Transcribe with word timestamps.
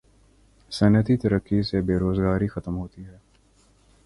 صنعتی 0.71 1.17
ترقی 1.17 1.61
سے 1.63 1.81
بے 1.81 1.97
روزگاری 1.99 2.47
ختم 2.47 2.77
ہوتی 2.77 3.05
ہے 3.05 3.17